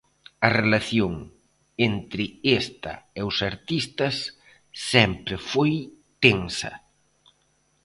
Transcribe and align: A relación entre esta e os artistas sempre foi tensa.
A 0.47 0.49
relación 0.61 1.13
entre 1.89 2.23
esta 2.61 2.93
e 3.19 3.21
os 3.29 3.37
artistas 3.51 4.15
sempre 4.91 5.35
foi 5.51 5.73
tensa. 6.23 6.71